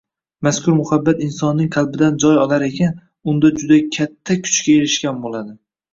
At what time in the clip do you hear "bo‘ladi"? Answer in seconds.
5.29-5.55